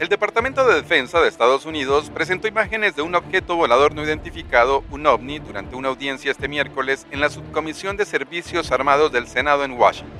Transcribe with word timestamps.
El 0.00 0.08
Departamento 0.08 0.66
de 0.66 0.76
Defensa 0.76 1.20
de 1.20 1.28
Estados 1.28 1.66
Unidos 1.66 2.08
presentó 2.08 2.48
imágenes 2.48 2.96
de 2.96 3.02
un 3.02 3.14
objeto 3.14 3.54
volador 3.54 3.94
no 3.94 4.02
identificado, 4.02 4.82
un 4.90 5.06
ovni, 5.06 5.40
durante 5.40 5.76
una 5.76 5.90
audiencia 5.90 6.30
este 6.30 6.48
miércoles 6.48 7.06
en 7.10 7.20
la 7.20 7.28
Subcomisión 7.28 7.98
de 7.98 8.06
Servicios 8.06 8.72
Armados 8.72 9.12
del 9.12 9.26
Senado 9.26 9.62
en 9.62 9.72
Washington. 9.72 10.10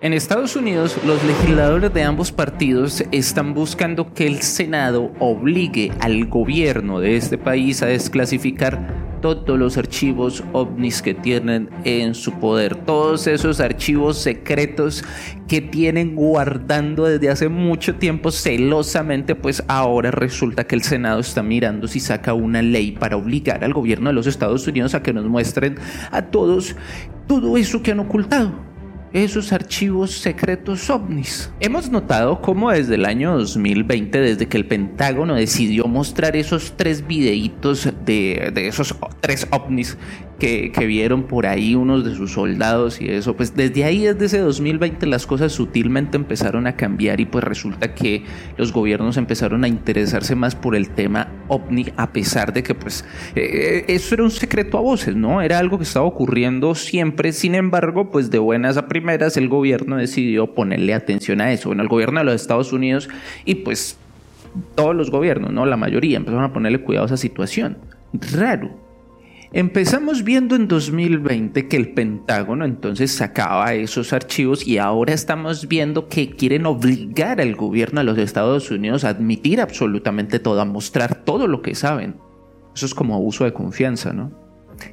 En 0.00 0.12
Estados 0.12 0.54
Unidos, 0.54 0.96
los 1.04 1.24
legisladores 1.24 1.92
de 1.92 2.04
ambos 2.04 2.30
partidos 2.30 3.02
están 3.10 3.52
buscando 3.52 4.14
que 4.14 4.28
el 4.28 4.42
Senado 4.42 5.10
obligue 5.18 5.90
al 5.98 6.24
gobierno 6.26 7.00
de 7.00 7.16
este 7.16 7.36
país 7.36 7.82
a 7.82 7.86
desclasificar 7.86 9.07
todos 9.20 9.58
los 9.58 9.76
archivos 9.76 10.44
ovnis 10.52 11.02
que 11.02 11.14
tienen 11.14 11.70
en 11.84 12.14
su 12.14 12.32
poder, 12.32 12.76
todos 12.76 13.26
esos 13.26 13.60
archivos 13.60 14.18
secretos 14.18 15.04
que 15.46 15.60
tienen 15.60 16.14
guardando 16.14 17.04
desde 17.04 17.30
hace 17.30 17.48
mucho 17.48 17.94
tiempo 17.96 18.30
celosamente, 18.30 19.34
pues 19.34 19.62
ahora 19.68 20.10
resulta 20.10 20.66
que 20.66 20.74
el 20.74 20.82
Senado 20.82 21.20
está 21.20 21.42
mirando 21.42 21.88
si 21.88 22.00
saca 22.00 22.34
una 22.34 22.62
ley 22.62 22.92
para 22.92 23.16
obligar 23.16 23.64
al 23.64 23.72
gobierno 23.72 24.10
de 24.10 24.14
los 24.14 24.26
Estados 24.26 24.66
Unidos 24.66 24.94
a 24.94 25.02
que 25.02 25.12
nos 25.12 25.26
muestren 25.26 25.76
a 26.10 26.22
todos 26.22 26.76
todo 27.26 27.56
eso 27.56 27.82
que 27.82 27.92
han 27.92 28.00
ocultado 28.00 28.67
esos 29.12 29.52
archivos 29.52 30.12
secretos 30.12 30.90
ovnis. 30.90 31.50
Hemos 31.60 31.90
notado 31.90 32.40
cómo 32.40 32.70
desde 32.70 32.96
el 32.96 33.04
año 33.04 33.36
2020, 33.38 34.20
desde 34.20 34.46
que 34.46 34.56
el 34.56 34.66
Pentágono 34.66 35.34
decidió 35.34 35.86
mostrar 35.86 36.36
esos 36.36 36.74
tres 36.76 37.06
videitos 37.06 37.88
de, 38.04 38.50
de 38.54 38.68
esos 38.68 38.94
tres 39.20 39.46
ovnis 39.50 39.96
que, 40.38 40.86
vieron 40.86 41.24
por 41.24 41.46
ahí 41.46 41.74
unos 41.74 42.04
de 42.04 42.14
sus 42.14 42.32
soldados 42.32 43.00
y 43.00 43.08
eso, 43.08 43.36
pues 43.36 43.54
desde 43.54 43.84
ahí, 43.84 44.04
desde 44.04 44.26
ese 44.26 44.38
2020, 44.38 45.06
las 45.06 45.26
cosas 45.26 45.52
sutilmente 45.52 46.16
empezaron 46.16 46.66
a 46.66 46.76
cambiar 46.76 47.20
y 47.20 47.26
pues 47.26 47.44
resulta 47.44 47.94
que 47.94 48.24
los 48.56 48.72
gobiernos 48.72 49.16
empezaron 49.16 49.64
a 49.64 49.68
interesarse 49.68 50.34
más 50.34 50.54
por 50.54 50.76
el 50.76 50.90
tema 50.90 51.28
ovni, 51.48 51.86
a 51.96 52.12
pesar 52.12 52.52
de 52.52 52.62
que 52.62 52.74
pues 52.74 53.04
eh, 53.34 53.84
eso 53.88 54.14
era 54.14 54.24
un 54.24 54.30
secreto 54.30 54.78
a 54.78 54.80
voces, 54.80 55.16
¿no? 55.16 55.42
Era 55.42 55.58
algo 55.58 55.78
que 55.78 55.84
estaba 55.84 56.06
ocurriendo 56.06 56.74
siempre, 56.74 57.32
sin 57.32 57.54
embargo, 57.54 58.10
pues 58.10 58.30
de 58.30 58.38
buenas 58.38 58.76
a 58.76 58.86
primeras 58.86 59.36
el 59.36 59.48
gobierno 59.48 59.96
decidió 59.96 60.54
ponerle 60.54 60.94
atención 60.94 61.40
a 61.40 61.52
eso, 61.52 61.70
bueno, 61.70 61.82
el 61.82 61.88
gobierno 61.88 62.20
de 62.20 62.26
los 62.26 62.40
Estados 62.40 62.72
Unidos 62.72 63.08
y 63.44 63.56
pues 63.56 63.98
todos 64.74 64.94
los 64.94 65.10
gobiernos, 65.10 65.52
¿no? 65.52 65.66
La 65.66 65.76
mayoría 65.76 66.16
empezaron 66.16 66.44
a 66.44 66.52
ponerle 66.52 66.80
cuidado 66.80 67.04
a 67.04 67.06
esa 67.06 67.16
situación. 67.16 67.78
Raro, 68.12 68.87
Empezamos 69.52 70.24
viendo 70.24 70.56
en 70.56 70.68
2020 70.68 71.68
que 71.68 71.76
el 71.78 71.94
Pentágono 71.94 72.66
entonces 72.66 73.12
sacaba 73.12 73.72
esos 73.72 74.12
archivos 74.12 74.66
y 74.66 74.76
ahora 74.76 75.14
estamos 75.14 75.68
viendo 75.68 76.06
que 76.08 76.30
quieren 76.30 76.66
obligar 76.66 77.40
al 77.40 77.56
gobierno 77.56 78.00
de 78.00 78.04
los 78.04 78.18
Estados 78.18 78.70
Unidos 78.70 79.04
a 79.04 79.08
admitir 79.08 79.62
absolutamente 79.62 80.38
todo, 80.38 80.60
a 80.60 80.66
mostrar 80.66 81.24
todo 81.24 81.46
lo 81.46 81.62
que 81.62 81.74
saben. 81.74 82.16
Eso 82.74 82.84
es 82.84 82.94
como 82.94 83.14
abuso 83.14 83.44
de 83.44 83.54
confianza, 83.54 84.12
¿no? 84.12 84.47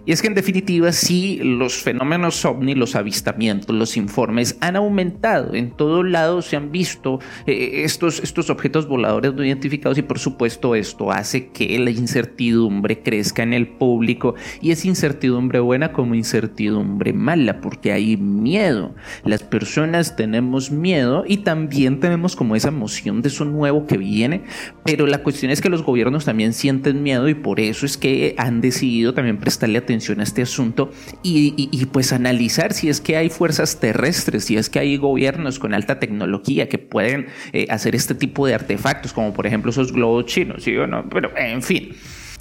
Y 0.05 0.11
es 0.11 0.21
que 0.21 0.27
en 0.27 0.35
definitiva 0.35 0.91
sí, 0.91 1.39
los 1.43 1.81
fenómenos 1.81 2.43
ovni, 2.45 2.75
los 2.75 2.95
avistamientos, 2.95 3.75
los 3.75 3.97
informes 3.97 4.57
han 4.61 4.75
aumentado. 4.75 5.53
En 5.55 5.71
todo 5.71 6.03
lado 6.03 6.41
se 6.41 6.55
han 6.55 6.71
visto 6.71 7.19
eh, 7.47 7.81
estos, 7.83 8.19
estos 8.19 8.49
objetos 8.49 8.87
voladores 8.87 9.33
no 9.33 9.43
identificados 9.43 9.97
y 9.97 10.01
por 10.01 10.19
supuesto 10.19 10.75
esto 10.75 11.11
hace 11.11 11.47
que 11.47 11.77
la 11.79 11.89
incertidumbre 11.91 13.01
crezca 13.01 13.43
en 13.43 13.53
el 13.53 13.67
público 13.67 14.35
y 14.61 14.71
es 14.71 14.85
incertidumbre 14.85 15.59
buena 15.59 15.91
como 15.91 16.15
incertidumbre 16.15 17.13
mala 17.13 17.61
porque 17.61 17.91
hay 17.91 18.17
miedo. 18.17 18.93
Las 19.23 19.43
personas 19.43 20.15
tenemos 20.15 20.71
miedo 20.71 21.23
y 21.27 21.37
también 21.37 21.99
tenemos 21.99 22.35
como 22.35 22.55
esa 22.55 22.69
emoción 22.69 23.21
de 23.21 23.29
eso 23.29 23.45
nuevo 23.45 23.87
que 23.87 23.97
viene, 23.97 24.43
pero 24.83 25.07
la 25.07 25.23
cuestión 25.23 25.51
es 25.51 25.61
que 25.61 25.69
los 25.69 25.83
gobiernos 25.83 26.25
también 26.25 26.53
sienten 26.53 27.03
miedo 27.03 27.27
y 27.29 27.33
por 27.33 27.59
eso 27.59 27.85
es 27.85 27.97
que 27.97 28.35
han 28.37 28.61
decidido 28.61 29.13
también 29.13 29.37
prestarle 29.37 29.74
atención 29.77 30.19
a 30.19 30.23
este 30.23 30.41
asunto 30.41 30.91
y, 31.23 31.85
pues 31.91 32.13
analizar 32.13 32.73
si 32.73 32.89
es 32.89 33.01
que 33.01 33.17
hay 33.17 33.29
fuerzas 33.29 33.79
terrestres, 33.79 34.45
si 34.45 34.57
es 34.57 34.69
que 34.69 34.79
hay 34.79 34.97
gobiernos 34.97 35.59
con 35.59 35.73
alta 35.73 35.99
tecnología 35.99 36.67
que 36.69 36.77
pueden 36.77 37.27
eh, 37.53 37.67
hacer 37.69 37.95
este 37.95 38.15
tipo 38.15 38.47
de 38.47 38.53
artefactos, 38.53 39.13
como 39.13 39.33
por 39.33 39.47
ejemplo 39.47 39.71
esos 39.71 39.91
globos 39.91 40.25
chinos, 40.25 40.63
¿sí 40.63 40.75
o 40.77 40.87
no? 40.87 41.07
Pero 41.09 41.31
en 41.37 41.61
fin. 41.61 41.93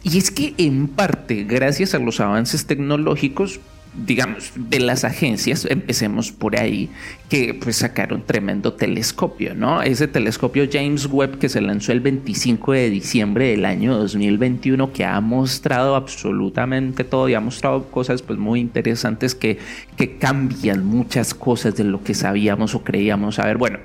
Y 0.03 0.19
es 0.19 0.31
que 0.31 0.55
en 0.59 0.89
parte, 0.89 1.45
gracias 1.45 1.95
a 1.95 1.99
los 1.99 2.21
avances 2.21 2.67
tecnológicos, 2.67 3.61
digamos, 3.97 4.53
de 4.57 4.81
las 4.81 5.05
agencias, 5.05 5.67
empecemos 5.69 6.33
por 6.33 6.59
ahí, 6.59 6.91
que 7.29 7.55
pues 7.55 7.77
sacaron 7.77 8.23
tremendo 8.27 8.73
telescopio, 8.73 9.55
¿no? 9.55 9.83
Ese 9.83 10.09
telescopio 10.09 10.69
James 10.71 11.07
Webb 11.07 11.39
que 11.39 11.49
se 11.49 11.61
lanzó 11.61 11.93
el 11.93 12.01
25 12.01 12.73
de 12.73 12.91
diciembre 12.91 13.51
del 13.51 13.65
año 13.65 13.97
2021, 13.97 14.93
que 14.93 15.05
ha 15.05 15.21
mostrado 15.21 15.95
absolutamente 15.95 17.05
todo 17.05 17.29
y 17.29 17.35
ha 17.35 17.41
mostrado 17.41 17.85
cosas 17.91 18.23
pues 18.23 18.39
muy 18.39 18.61
interesantes 18.61 19.35
que, 19.35 19.59
que 19.97 20.19
cambian 20.19 20.85
muchas 20.85 21.35
cosas 21.35 21.77
de 21.77 21.85
lo 21.85 22.03
que 22.03 22.15
sabíamos 22.15 22.75
o 22.75 22.83
creíamos 22.83 23.37
saber. 23.37 23.57
Bueno, 23.57 23.79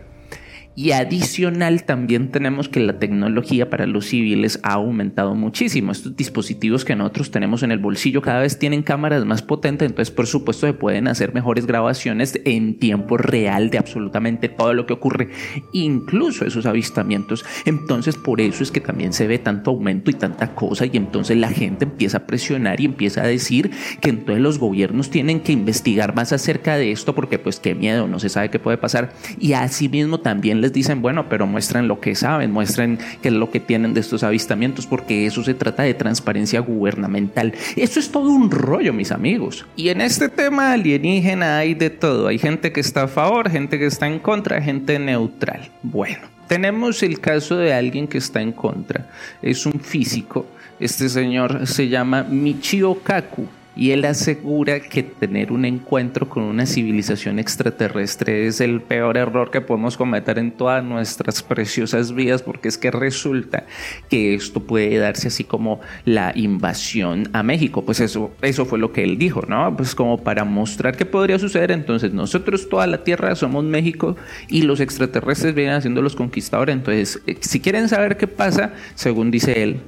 y 0.79 0.93
adicional 0.93 1.83
también 1.83 2.31
tenemos 2.31 2.69
que 2.69 2.79
la 2.79 2.99
tecnología 2.99 3.69
para 3.69 3.85
los 3.85 4.05
civiles 4.05 4.61
ha 4.63 4.75
aumentado 4.75 5.35
muchísimo. 5.35 5.91
Estos 5.91 6.15
dispositivos 6.15 6.85
que 6.85 6.95
nosotros 6.95 7.31
tenemos 7.31 7.63
en 7.63 7.73
el 7.73 7.79
bolsillo 7.79 8.21
cada 8.21 8.39
vez 8.39 8.57
tienen 8.57 8.81
cámaras 8.81 9.25
más 9.25 9.41
potentes, 9.41 9.89
entonces 9.89 10.15
por 10.15 10.25
supuesto 10.25 10.67
se 10.67 10.73
pueden 10.73 11.09
hacer 11.09 11.33
mejores 11.33 11.65
grabaciones 11.65 12.39
en 12.45 12.79
tiempo 12.79 13.17
real 13.17 13.71
de 13.71 13.77
absolutamente 13.77 14.47
todo 14.47 14.73
lo 14.73 14.85
que 14.85 14.93
ocurre, 14.93 15.31
incluso 15.73 16.45
esos 16.45 16.65
avistamientos. 16.65 17.43
Entonces 17.65 18.15
por 18.15 18.39
eso 18.39 18.63
es 18.63 18.71
que 18.71 18.79
también 18.79 19.11
se 19.11 19.27
ve 19.27 19.37
tanto 19.37 19.71
aumento 19.71 20.09
y 20.09 20.13
tanta 20.13 20.55
cosa 20.55 20.85
y 20.85 20.91
entonces 20.93 21.35
la 21.35 21.49
gente 21.49 21.83
empieza 21.83 22.19
a 22.19 22.25
presionar 22.25 22.79
y 22.79 22.85
empieza 22.85 23.23
a 23.23 23.27
decir 23.27 23.71
que 23.99 24.11
entonces 24.11 24.41
los 24.41 24.59
gobiernos 24.59 25.09
tienen 25.09 25.41
que 25.41 25.51
investigar 25.51 26.15
más 26.15 26.31
acerca 26.31 26.77
de 26.77 26.93
esto 26.93 27.13
porque 27.13 27.37
pues 27.37 27.59
qué 27.59 27.75
miedo, 27.75 28.07
no 28.07 28.17
se 28.19 28.29
sabe 28.29 28.49
qué 28.49 28.59
puede 28.59 28.77
pasar. 28.77 29.11
Y 29.41 29.51
asimismo 29.51 30.21
también 30.21 30.61
les 30.61 30.68
dicen, 30.71 31.01
bueno, 31.01 31.27
pero 31.29 31.47
muestren 31.47 31.87
lo 31.87 31.99
que 31.99 32.15
saben, 32.15 32.51
muestren 32.51 32.99
qué 33.21 33.29
es 33.29 33.33
lo 33.33 33.51
que 33.51 33.59
tienen 33.59 33.93
de 33.93 33.99
estos 33.99 34.23
avistamientos, 34.23 34.87
porque 34.87 35.25
eso 35.25 35.43
se 35.43 35.53
trata 35.53 35.83
de 35.83 35.93
transparencia 35.93 36.59
gubernamental. 36.59 37.53
Eso 37.75 37.99
es 37.99 38.11
todo 38.11 38.29
un 38.29 38.51
rollo, 38.51 38.93
mis 38.93 39.11
amigos. 39.11 39.65
Y 39.75 39.89
en 39.89 40.01
este 40.01 40.29
tema 40.29 40.73
alienígena 40.73 41.57
hay 41.57 41.73
de 41.73 41.89
todo. 41.89 42.27
Hay 42.27 42.39
gente 42.39 42.71
que 42.71 42.79
está 42.79 43.03
a 43.03 43.07
favor, 43.07 43.49
gente 43.49 43.79
que 43.79 43.85
está 43.85 44.07
en 44.07 44.19
contra, 44.19 44.61
gente 44.61 44.99
neutral. 44.99 45.69
Bueno. 45.83 46.27
Tenemos 46.47 47.03
el 47.03 47.19
caso 47.19 47.57
de 47.57 47.73
alguien 47.73 48.07
que 48.07 48.17
está 48.17 48.41
en 48.41 48.51
contra. 48.51 49.07
Es 49.39 49.67
un 49.67 49.79
físico. 49.79 50.47
Este 50.79 51.07
señor 51.07 51.67
se 51.67 51.89
llama 51.89 52.23
Michio 52.23 52.95
Kaku 53.03 53.47
y 53.79 53.91
él 53.91 54.03
asegura 54.03 54.81
que 54.81 55.03
tener 55.03 55.53
un 55.53 55.63
encuentro 55.63 56.27
con 56.27 56.43
una 56.43 56.65
civilización 56.65 57.39
extraterrestre 57.39 58.45
es 58.45 58.59
el 58.59 58.81
peor 58.81 59.15
error 59.15 59.51
que 59.51 59.61
podemos 59.61 59.95
cometer 59.95 60.37
en 60.37 60.51
todas 60.51 60.83
nuestras 60.83 61.41
preciosas 61.41 62.13
vidas 62.13 62.41
porque 62.41 62.67
es 62.67 62.77
que 62.77 62.91
resulta 62.91 63.65
que 64.09 64.35
esto 64.35 64.59
puede 64.59 64.97
darse 64.97 65.29
así 65.29 65.45
como 65.45 65.79
la 66.03 66.33
invasión 66.35 67.29
a 67.31 67.41
México. 67.41 67.85
Pues 67.85 68.01
eso, 68.01 68.31
eso 68.41 68.65
fue 68.65 68.79
lo 68.79 68.91
que 68.91 69.05
él 69.05 69.17
dijo, 69.17 69.43
¿no? 69.47 69.73
Pues 69.77 69.95
como 69.95 70.21
para 70.25 70.43
mostrar 70.43 70.97
qué 70.97 71.05
podría 71.05 71.39
suceder. 71.39 71.71
Entonces 71.71 72.11
nosotros 72.11 72.67
toda 72.67 72.85
la 72.85 73.05
Tierra 73.05 73.33
somos 73.37 73.63
México 73.63 74.17
y 74.49 74.63
los 74.63 74.81
extraterrestres 74.81 75.55
vienen 75.55 75.75
haciendo 75.75 76.01
los 76.01 76.17
conquistadores. 76.17 76.75
Entonces, 76.75 77.21
eh, 77.27 77.37
si 77.39 77.61
quieren 77.61 77.87
saber 77.87 78.17
qué 78.17 78.27
pasa, 78.27 78.73
según 78.95 79.31
dice 79.31 79.63
él, 79.63 79.79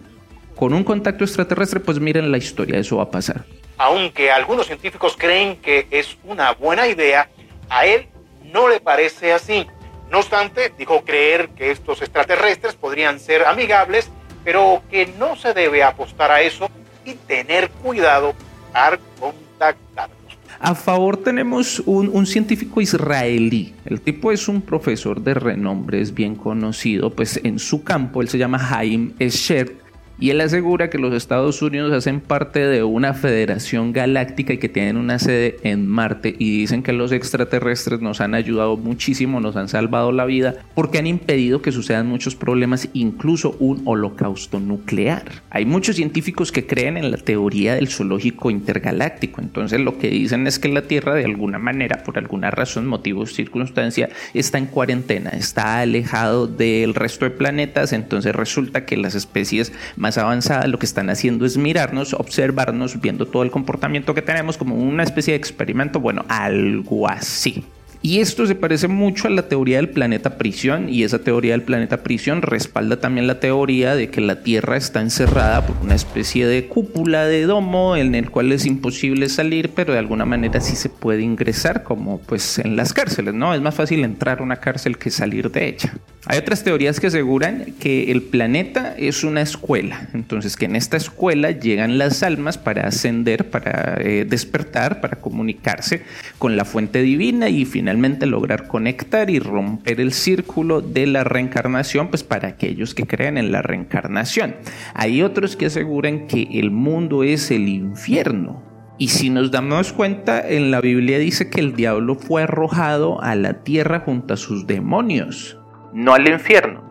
con 0.55 0.73
un 0.73 0.85
contacto 0.85 1.25
extraterrestre, 1.25 1.81
pues 1.81 1.99
miren 1.99 2.31
la 2.31 2.37
historia, 2.37 2.79
eso 2.79 2.95
va 2.95 3.03
a 3.03 3.11
pasar 3.11 3.43
aunque 3.81 4.29
algunos 4.29 4.67
científicos 4.67 5.15
creen 5.17 5.55
que 5.55 5.87
es 5.89 6.15
una 6.25 6.51
buena 6.53 6.87
idea, 6.87 7.27
a 7.67 7.87
él 7.87 8.05
no 8.53 8.69
le 8.69 8.79
parece 8.79 9.33
así. 9.33 9.65
No 10.11 10.19
obstante, 10.19 10.71
dijo 10.77 11.03
creer 11.03 11.49
que 11.49 11.71
estos 11.71 11.99
extraterrestres 12.03 12.75
podrían 12.75 13.19
ser 13.19 13.43
amigables, 13.43 14.11
pero 14.43 14.83
que 14.91 15.07
no 15.17 15.35
se 15.35 15.55
debe 15.55 15.81
apostar 15.81 16.29
a 16.29 16.41
eso 16.41 16.69
y 17.03 17.15
tener 17.15 17.71
cuidado 17.71 18.35
al 18.71 18.99
contactarlos. 19.19 20.37
A 20.59 20.75
favor 20.75 21.17
tenemos 21.17 21.79
un, 21.79 22.27
científico 22.27 22.81
israelí. 22.81 23.73
El 23.85 23.99
tipo 23.99 24.31
es 24.31 24.47
un 24.47 24.61
profesor 24.61 25.21
de 25.21 25.33
renombre, 25.33 26.01
es 26.01 26.13
bien 26.13 26.35
conocido, 26.35 27.09
pues 27.09 27.39
en 27.43 27.57
su 27.57 27.83
campo, 27.83 28.21
él 28.21 28.29
se 28.29 28.37
llama 28.37 28.59
Haim 28.59 29.15
Escher 29.17 29.81
Y 30.21 30.29
él 30.29 30.39
asegura 30.39 30.91
que 30.91 30.99
los 30.99 31.15
Estados 31.15 31.63
Unidos 31.63 31.91
hacen 31.91 32.21
parte 32.21 32.59
de 32.59 32.83
una 32.83 33.15
federación 33.15 33.91
galáctica 33.91 34.53
y 34.53 34.59
que 34.59 34.69
tienen 34.69 34.97
una 34.97 35.17
sede 35.17 35.57
en 35.63 35.87
Marte 35.87 36.35
y 36.37 36.59
dicen 36.59 36.83
que 36.83 36.93
los 36.93 37.11
extraterrestres 37.11 38.01
nos 38.01 38.21
han 38.21 38.35
ayudado 38.35 38.77
muchísimo, 38.77 39.39
nos 39.39 39.55
han 39.55 39.67
salvado 39.67 40.11
la 40.11 40.25
vida 40.25 40.57
porque 40.75 40.99
han 40.99 41.07
impedido 41.07 41.63
que 41.63 41.71
sucedan 41.71 42.05
muchos 42.05 42.35
problemas, 42.35 42.87
incluso 42.93 43.55
un 43.57 43.81
holocausto 43.85 44.59
nuclear. 44.59 45.23
Hay 45.49 45.65
muchos 45.65 45.95
científicos 45.95 46.51
que 46.51 46.67
creen 46.67 46.97
en 46.97 47.09
la 47.09 47.17
teoría 47.17 47.73
del 47.73 47.87
zoológico 47.87 48.51
intergaláctico, 48.51 49.41
entonces 49.41 49.79
lo 49.79 49.97
que 49.97 50.11
dicen 50.11 50.45
es 50.45 50.59
que 50.59 50.69
la 50.69 50.83
Tierra 50.83 51.15
de 51.15 51.25
alguna 51.25 51.57
manera, 51.57 52.03
por 52.03 52.19
alguna 52.19 52.51
razón, 52.51 52.85
motivo, 52.85 53.25
circunstancia, 53.25 54.09
está 54.35 54.59
en 54.59 54.67
cuarentena, 54.67 55.31
está 55.31 55.79
alejado 55.79 56.45
del 56.45 56.93
resto 56.93 57.25
de 57.25 57.31
planetas, 57.31 57.91
entonces 57.91 58.35
resulta 58.35 58.85
que 58.85 58.97
las 58.97 59.15
especies 59.15 59.73
más 59.95 60.10
avanzada 60.17 60.67
lo 60.67 60.79
que 60.79 60.85
están 60.85 61.09
haciendo 61.09 61.45
es 61.45 61.57
mirarnos, 61.57 62.13
observarnos, 62.13 62.99
viendo 63.01 63.27
todo 63.27 63.43
el 63.43 63.51
comportamiento 63.51 64.13
que 64.13 64.21
tenemos 64.21 64.57
como 64.57 64.75
una 64.75 65.03
especie 65.03 65.33
de 65.33 65.37
experimento, 65.37 65.99
bueno, 65.99 66.25
algo 66.27 67.07
así. 67.07 67.63
Y 68.03 68.19
esto 68.19 68.47
se 68.47 68.55
parece 68.55 68.87
mucho 68.87 69.27
a 69.27 69.31
la 69.31 69.47
teoría 69.47 69.77
del 69.77 69.89
planeta 69.89 70.37
prisión 70.39 70.89
y 70.89 71.03
esa 71.03 71.19
teoría 71.19 71.51
del 71.51 71.61
planeta 71.61 72.01
prisión 72.01 72.41
respalda 72.41 72.99
también 72.99 73.27
la 73.27 73.39
teoría 73.39 73.93
de 73.95 74.09
que 74.09 74.21
la 74.21 74.41
Tierra 74.41 74.75
está 74.75 75.01
encerrada 75.01 75.67
por 75.67 75.75
una 75.83 75.93
especie 75.93 76.47
de 76.47 76.67
cúpula 76.67 77.25
de 77.25 77.43
domo 77.43 77.95
en 77.95 78.15
el 78.15 78.31
cual 78.31 78.51
es 78.53 78.65
imposible 78.65 79.29
salir, 79.29 79.69
pero 79.75 79.93
de 79.93 79.99
alguna 79.99 80.25
manera 80.25 80.61
sí 80.61 80.75
se 80.75 80.89
puede 80.89 81.21
ingresar 81.21 81.83
como 81.83 82.19
pues 82.21 82.57
en 82.57 82.75
las 82.75 82.91
cárceles, 82.91 83.35
¿no? 83.35 83.53
Es 83.53 83.61
más 83.61 83.75
fácil 83.75 84.03
entrar 84.03 84.39
a 84.39 84.43
una 84.43 84.55
cárcel 84.55 84.97
que 84.97 85.11
salir 85.11 85.51
de 85.51 85.67
ella. 85.67 85.93
Hay 86.27 86.37
otras 86.37 86.63
teorías 86.63 86.99
que 86.99 87.07
aseguran 87.07 87.73
que 87.79 88.11
el 88.11 88.21
planeta 88.21 88.93
es 88.95 89.23
una 89.23 89.41
escuela, 89.41 90.07
entonces 90.13 90.55
que 90.55 90.65
en 90.65 90.75
esta 90.75 90.95
escuela 90.95 91.49
llegan 91.49 91.97
las 91.97 92.21
almas 92.21 92.59
para 92.59 92.87
ascender, 92.87 93.49
para 93.49 93.97
eh, 93.99 94.25
despertar, 94.29 95.01
para 95.01 95.19
comunicarse 95.19 96.03
con 96.37 96.55
la 96.55 96.63
fuente 96.63 97.01
divina 97.01 97.49
y 97.49 97.65
finalmente 97.65 98.27
lograr 98.27 98.67
conectar 98.67 99.31
y 99.31 99.39
romper 99.39 99.99
el 99.99 100.13
círculo 100.13 100.81
de 100.81 101.07
la 101.07 101.23
reencarnación, 101.23 102.09
pues 102.09 102.23
para 102.23 102.49
aquellos 102.49 102.93
que 102.93 103.07
creen 103.07 103.39
en 103.39 103.51
la 103.51 103.63
reencarnación. 103.63 104.57
Hay 104.93 105.23
otros 105.23 105.55
que 105.55 105.65
aseguran 105.65 106.27
que 106.27 106.47
el 106.53 106.69
mundo 106.69 107.23
es 107.23 107.49
el 107.49 107.67
infierno, 107.67 108.61
y 108.99 109.07
si 109.07 109.31
nos 109.31 109.49
damos 109.49 109.91
cuenta, 109.91 110.47
en 110.47 110.69
la 110.69 110.81
Biblia 110.81 111.17
dice 111.17 111.49
que 111.49 111.61
el 111.61 111.75
diablo 111.75 112.13
fue 112.13 112.43
arrojado 112.43 113.19
a 113.23 113.33
la 113.33 113.63
tierra 113.63 114.01
junto 114.01 114.35
a 114.35 114.37
sus 114.37 114.67
demonios 114.67 115.57
no 115.93 116.13
al 116.13 116.27
infierno, 116.27 116.83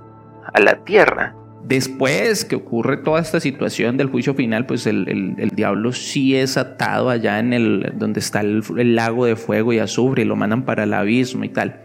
a 0.52 0.60
la 0.60 0.84
tierra. 0.84 1.34
Después 1.64 2.44
que 2.44 2.56
ocurre 2.56 2.96
toda 2.96 3.20
esta 3.20 3.38
situación 3.38 3.96
del 3.96 4.08
juicio 4.08 4.34
final, 4.34 4.66
pues 4.66 4.86
el, 4.86 5.36
diablo 5.54 5.92
sí 5.92 6.34
es 6.34 6.56
atado 6.56 7.10
allá 7.10 7.38
en 7.38 7.52
el 7.52 7.92
donde 7.94 8.20
está 8.20 8.40
el, 8.40 8.62
lago 8.96 9.26
de 9.26 9.36
fuego 9.36 9.72
y 9.72 9.78
azufre 9.78 10.22
y 10.22 10.24
lo 10.24 10.36
mandan 10.36 10.64
para 10.64 10.84
el 10.84 10.94
abismo 10.94 11.44
y 11.44 11.50
tal. 11.50 11.80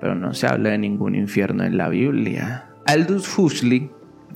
Pero 0.00 0.14
no 0.14 0.32
se 0.32 0.46
habla 0.46 0.70
de 0.70 0.78
ningún 0.78 1.14
infierno 1.14 1.64
en 1.64 1.76
la 1.76 1.88
Biblia. 1.88 2.68
Aldous 2.86 3.36
Huxley, 3.36 3.90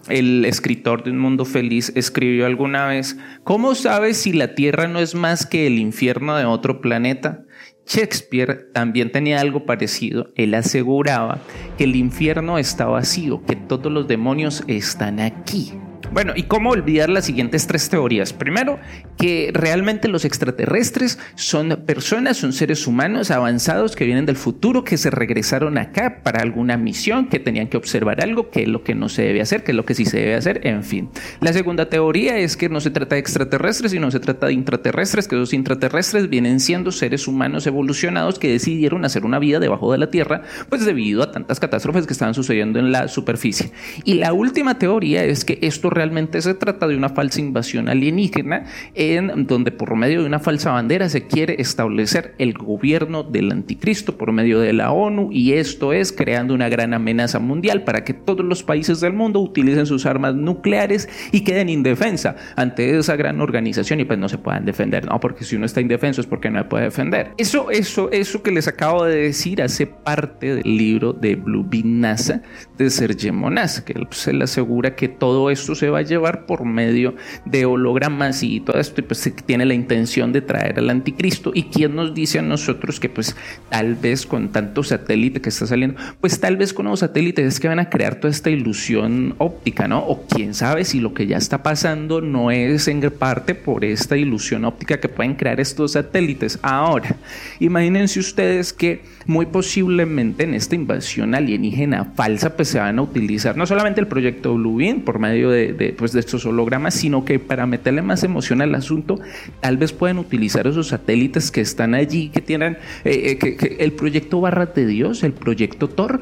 el 0.09 0.44
escritor 0.44 1.05
de 1.05 1.12
Un 1.12 1.19
Mundo 1.19 1.44
Feliz, 1.44 1.93
escribió 1.94 2.47
alguna 2.47 2.87
vez, 2.87 3.17
¿cómo 3.44 3.75
sabes 3.75 4.17
si 4.17 4.33
la 4.33 4.55
Tierra 4.55 4.88
no 4.88 4.99
es 4.99 5.15
más 5.15 5.47
que 5.47 5.67
el 5.67 5.79
infierno 5.79 6.37
de 6.37 6.47
otro 6.47 6.81
planeta? 6.81 7.44
Shakespeare 7.87 8.71
también 8.73 9.11
tenía 9.11 9.41
algo 9.41 9.67
parecido. 9.67 10.29
Él 10.37 10.55
aseguraba 10.55 11.41
que 11.77 11.85
el 11.85 11.97
infierno 11.97 12.59
está 12.59 12.87
vacío, 12.87 13.43
que 13.47 13.56
todos 13.56 13.91
los 13.91 14.06
demonios 14.06 14.62
están 14.69 15.21
aquí. 15.21 15.73
Bueno, 16.12 16.33
¿y 16.35 16.43
cómo 16.43 16.71
olvidar 16.71 17.09
las 17.09 17.25
siguientes 17.25 17.69
tres 17.69 17.89
teorías? 17.89 18.33
Primero, 18.33 18.81
que 19.17 19.51
realmente 19.55 20.09
los 20.09 20.25
extraterrestres 20.25 21.21
son 21.37 21.85
personas, 21.87 22.37
son 22.37 22.53
seres 22.53 22.89
humanos 22.89 23.31
avanzados 23.31 23.95
que 23.95 24.05
vienen 24.05 24.27
del 24.27 24.35
futuro, 24.35 24.83
que 24.83 24.97
se 24.97 25.11
regresaron 25.11 25.79
acá 25.79 26.21
para 26.25 26.43
alguna 26.43 26.77
misión, 26.77 27.29
que 27.29 27.39
tenían 27.39 27.69
que 27.69 27.77
observar 27.77 28.25
algo, 28.25 28.51
que 28.51 28.62
es 28.62 28.69
lo 28.69 28.83
que 28.83 28.97
no 28.97 29.09
se 29.09 29.23
debe 29.23 29.41
hacer, 29.41 29.62
que 29.62 29.71
es 29.71 29.77
lo 29.77 29.85
que 29.85 29.95
sí 29.95 30.05
se 30.05 30.19
debe 30.19 30.35
hacer, 30.35 30.67
en 30.67 30.83
fin. 30.83 31.11
La 31.41 31.53
segunda 31.53 31.89
teoría 31.89 32.39
es 32.39 32.57
que 32.57 32.69
no 32.69 32.81
se 32.81 32.91
trata 32.91 33.15
de 33.15 33.21
extraterrestres, 33.21 33.93
sino 33.93 34.11
se 34.11 34.19
trata 34.19 34.49
de 34.49 34.55
intraterrestres, 34.55 35.29
que 35.29 35.37
esos 35.37 35.53
intraterrestres 35.53 36.29
vienen 36.29 36.59
siendo 36.59 36.91
seres 36.91 37.29
humanos 37.29 37.69
evolucionados 37.69 38.41
que 38.41 38.51
decidieron 38.51 39.05
hacer 39.05 39.25
una 39.25 39.39
vida 39.39 39.61
debajo 39.61 39.93
de 39.93 39.99
la 39.99 40.11
Tierra, 40.11 40.43
pues 40.69 40.85
debido 40.85 41.23
a 41.23 41.31
tantas 41.31 41.61
catástrofes 41.61 42.09
que 42.09 42.15
estaban 42.15 42.35
sucediendo 42.35 42.81
en 42.81 42.91
la 42.91 43.07
superficie. 43.07 43.71
Y 44.05 44.15
la 44.15 44.33
última 44.33 44.77
teoría 44.77 45.23
es 45.23 45.45
que 45.45 45.61
esto 45.62 45.89
realmente 46.00 46.41
se 46.41 46.55
trata 46.55 46.88
de 46.88 46.97
una 46.97 47.11
falsa 47.11 47.43
invasión 47.43 47.91
alienígena 47.91 48.64
en 48.94 49.47
donde 49.47 49.70
por 49.70 49.94
medio 49.97 50.23
de 50.23 50.26
una 50.26 50.38
falsa 50.38 50.70
bandera 50.70 51.11
se 51.11 51.26
quiere 51.26 51.56
establecer 51.58 52.35
el 52.38 52.55
gobierno 52.55 53.23
del 53.23 53.52
anticristo 53.52 54.17
por 54.17 54.32
medio 54.32 54.61
de 54.61 54.73
la 54.73 54.93
ONU 54.93 55.29
y 55.31 55.52
esto 55.52 55.93
es 55.93 56.11
creando 56.11 56.55
una 56.55 56.70
gran 56.70 56.94
amenaza 56.94 57.38
mundial 57.38 57.85
para 57.85 58.02
que 58.02 58.14
todos 58.14 58.47
los 58.47 58.62
países 58.62 59.02
del 59.02 59.12
mundo 59.12 59.41
utilicen 59.41 59.85
sus 59.85 60.06
armas 60.06 60.35
nucleares 60.35 61.06
y 61.32 61.44
queden 61.44 61.69
indefensa 61.69 62.35
ante 62.56 62.97
esa 62.97 63.14
gran 63.17 63.43
organización 63.43 64.00
y 64.00 64.06
pues 64.06 64.19
no 64.19 64.31
se 64.31 64.38
puedan 64.38 64.64
defender, 64.64 65.05
no, 65.05 65.20
porque 65.20 65.44
si 65.44 65.56
uno 65.56 65.67
está 65.67 65.82
indefenso 65.82 66.23
es 66.23 66.26
porque 66.26 66.49
no 66.49 66.61
se 66.61 66.64
puede 66.64 66.85
defender. 66.85 67.32
Eso, 67.37 67.70
eso, 67.70 68.11
eso 68.11 68.43
que 68.43 68.52
les 68.52 68.69
acabo 68.69 69.05
de 69.05 69.17
decir 69.20 69.61
hace 69.61 69.87
parte 69.87 70.55
del 70.55 70.79
libro 70.79 71.12
de 71.12 71.37
Blue 71.37 71.67
Bean 71.69 72.00
NASA 72.00 72.41
de 72.79 72.88
Sergio 72.88 73.35
Monas, 73.35 73.82
que 73.82 74.06
se 74.12 74.32
le 74.32 74.44
asegura 74.44 74.97
que 74.97 75.08
todo 75.08 75.50
esto 75.50 75.75
se 75.75 75.89
va 75.90 75.98
a 75.98 76.02
llevar 76.02 76.46
por 76.46 76.64
medio 76.64 77.14
de 77.44 77.64
hologramas 77.64 78.42
y 78.42 78.60
todo 78.60 78.78
esto, 78.78 79.00
y 79.00 79.04
pues 79.04 79.32
tiene 79.44 79.66
la 79.66 79.75
intención 79.75 80.32
de 80.32 80.40
traer 80.40 80.78
al 80.78 80.90
anticristo. 80.90 81.52
¿Y 81.54 81.64
quién 81.64 81.96
nos 81.96 82.14
dice 82.14 82.38
a 82.38 82.42
nosotros 82.42 83.00
que 83.00 83.08
pues 83.08 83.37
tal 83.69 83.94
vez 83.96 84.26
con 84.26 84.50
tanto 84.50 84.82
satélite 84.82 85.40
que 85.40 85.48
está 85.48 85.66
saliendo, 85.66 86.00
pues 86.20 86.40
tal 86.40 86.56
vez 86.56 86.72
con 86.72 86.87
los 86.87 87.00
satélites 87.00 87.46
es 87.46 87.60
que 87.60 87.69
van 87.69 87.78
a 87.78 87.90
crear 87.90 88.16
toda 88.16 88.31
esta 88.31 88.50
ilusión 88.50 89.34
óptica, 89.38 89.88
¿no? 89.88 89.98
O 90.00 90.26
quién 90.26 90.54
sabe 90.54 90.84
si 90.84 91.00
lo 91.00 91.12
que 91.14 91.26
ya 91.26 91.37
está 91.37 91.62
pasando 91.62 92.20
no 92.20 92.50
es 92.50 92.88
en 92.88 93.00
parte 93.10 93.54
por 93.54 93.84
esta 93.84 94.16
ilusión 94.16 94.64
óptica 94.64 95.00
que 95.00 95.08
pueden 95.08 95.34
crear 95.34 95.60
estos 95.60 95.92
satélites. 95.92 96.58
Ahora, 96.62 97.16
imagínense 97.58 98.20
ustedes 98.20 98.72
que 98.72 99.02
muy 99.26 99.46
posiblemente 99.46 100.44
en 100.44 100.54
esta 100.54 100.75
invasión 100.75 101.34
alienígena 101.34 102.04
falsa 102.16 102.56
pues 102.56 102.69
se 102.69 102.78
van 102.78 102.98
a 102.98 103.02
utilizar 103.02 103.56
no 103.56 103.66
solamente 103.66 104.00
el 104.00 104.06
proyecto 104.06 104.54
Blue 104.54 104.76
Beam 104.76 105.00
por 105.00 105.19
medio 105.19 105.50
de, 105.50 105.72
pues, 105.97 106.12
de 106.12 106.21
estos 106.21 106.47
hologramas, 106.47 106.94
sino 106.94 107.25
que 107.25 107.38
para 107.38 107.67
meterle 107.67 108.03
más 108.03 108.23
emoción 108.23 108.62
al 108.62 108.75
asunto, 108.75 109.19
tal 109.61 109.77
vez 109.77 109.93
pueden 109.93 110.19
utilizar 110.19 110.67
esos 110.67 110.88
satélites 110.88 111.50
que 111.50 111.61
están 111.61 111.94
allí, 111.94 112.29
que 112.29 112.41
tienen 112.41 112.79
eh, 113.05 113.38
eh, 113.43 113.77
el 113.79 113.93
proyecto 113.93 114.41
Barra 114.41 114.67
de 114.67 114.87
Dios, 114.87 115.23
el 115.23 115.32
proyecto 115.32 115.88
Thor, 115.88 116.21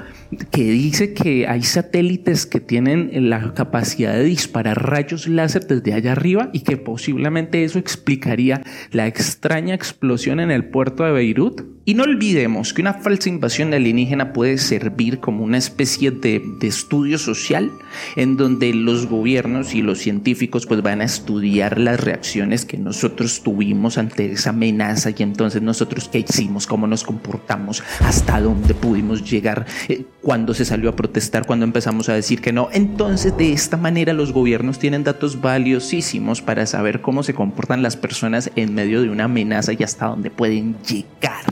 que 0.51 0.65
dice 0.65 1.15
que 1.15 1.47
hay 1.47 1.63
satélites 1.63 2.47
que 2.47 2.61
tienen 2.61 3.31
la 3.31 3.55
capacidad 3.55 4.13
de 4.15 4.25
disparar 4.25 4.91
rayos 4.91 5.29
láser 5.29 5.67
desde 5.67 5.95
allá 5.95 6.13
arriba 6.13 6.51
y 6.53 6.61
que 6.61 6.77
posiblemente 6.77 7.65
eso 7.65 7.79
explicaría 7.79 8.63
la 8.93 9.07
extraña 9.07 9.75
explosión 9.75 10.41
en 10.41 10.51
el 10.51 10.67
puerto 10.67 11.05
de 11.05 11.13
Beirut. 11.13 11.78
Y 11.89 11.95
no 11.95 12.03
olvidemos 12.03 12.75
que 12.75 12.83
una 12.83 12.93
falsa 12.93 13.31
invasión 13.31 13.73
alienígena 13.73 14.35
puede 14.35 14.59
servir 14.59 15.21
como 15.21 15.43
una 15.43 15.57
especie 15.57 16.11
de, 16.11 16.59
estudio 16.61 17.17
social 17.17 17.73
en 18.15 18.37
donde 18.37 18.75
los 18.75 19.07
gobiernos 19.07 19.75
y 19.75 19.81
los 19.81 19.99
científicos 19.99 20.67
pues 20.67 20.83
van 20.83 21.01
a 21.01 21.05
estudiar 21.05 21.79
las 21.79 21.99
reacciones 21.99 22.67
que 22.67 22.77
nosotros 22.77 23.43
tuvimos 23.43 23.97
ante 23.97 24.31
esa 24.31 24.51
amenaza 24.51 25.13
y 25.17 25.23
entonces 25.23 25.63
nosotros 25.63 26.11
qué 26.13 26.19
hicimos, 26.19 26.67
cómo 26.67 26.87
nos 26.87 27.05
comportamos, 27.05 27.83
hasta 28.01 28.39
dónde 28.39 28.75
pudimos 28.75 29.25
llegar, 29.25 29.65
eh, 29.89 30.05
cuándo 30.21 30.53
se 30.53 30.67
salió 30.67 30.91
a 30.91 30.95
protestar, 30.95 31.47
cuando 31.47 31.65
empezamos 31.65 32.11
a 32.11 32.15
decir 32.15 32.43
que 32.43 32.53
no. 32.53 32.69
Entonces 32.71 33.35
de 33.35 33.55
esta 33.55 33.79
manera 33.79 34.13
los 34.13 34.35
gobiernos 34.35 34.79
tienen 34.79 35.05
datos 35.05 35.41
valiosísimos 35.41 36.43
para 36.43 36.67
saber 36.67 37.01
cómo 37.01 37.23
se 37.23 37.33
comportan 37.33 37.83
las 37.83 37.97
personas 37.97 38.51
en 38.57 38.75
medio 38.75 39.01
de 39.01 39.09
una 39.09 39.25
amenaza 39.25 39.73
y 39.73 39.83
hasta 39.83 40.09
dónde 40.09 40.31
pueden 40.31 40.77
llegar. 40.87 41.47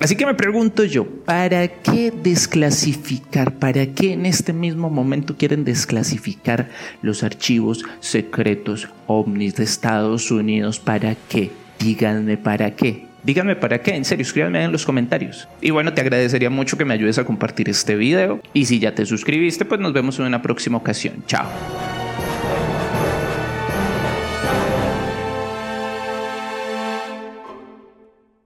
Así 0.00 0.16
que 0.16 0.24
me 0.24 0.32
pregunto 0.32 0.82
yo, 0.84 1.04
¿para 1.04 1.68
qué 1.68 2.10
desclasificar? 2.10 3.52
¿Para 3.52 3.86
qué 3.86 4.14
en 4.14 4.24
este 4.24 4.54
mismo 4.54 4.88
momento 4.88 5.36
quieren 5.36 5.62
desclasificar 5.62 6.70
los 7.02 7.22
archivos 7.22 7.84
secretos 8.00 8.88
ovnis 9.06 9.56
de 9.56 9.64
Estados 9.64 10.30
Unidos? 10.30 10.80
¿Para 10.80 11.14
qué? 11.28 11.50
Díganme 11.78 12.38
para 12.38 12.74
qué. 12.74 13.04
Díganme 13.22 13.56
para 13.56 13.82
qué, 13.82 13.94
en 13.94 14.06
serio, 14.06 14.22
escríbanme 14.22 14.64
en 14.64 14.72
los 14.72 14.86
comentarios. 14.86 15.46
Y 15.60 15.68
bueno, 15.68 15.92
te 15.92 16.00
agradecería 16.00 16.48
mucho 16.48 16.78
que 16.78 16.86
me 16.86 16.94
ayudes 16.94 17.18
a 17.18 17.24
compartir 17.24 17.68
este 17.68 17.94
video. 17.94 18.40
Y 18.54 18.64
si 18.64 18.78
ya 18.78 18.94
te 18.94 19.04
suscribiste, 19.04 19.66
pues 19.66 19.82
nos 19.82 19.92
vemos 19.92 20.18
en 20.18 20.24
una 20.24 20.40
próxima 20.40 20.78
ocasión. 20.78 21.22
Chao. 21.26 21.46